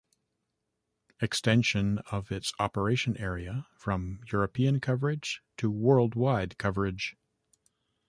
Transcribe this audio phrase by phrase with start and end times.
[1.21, 7.15] Extension of its operation area from European coverage to Worldwide coverage.